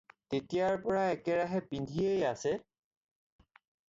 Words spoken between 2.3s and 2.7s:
আছে?